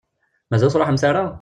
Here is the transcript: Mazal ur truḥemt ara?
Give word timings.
Mazal 0.49 0.67
ur 0.67 0.73
truḥemt 0.73 1.03
ara? 1.09 1.23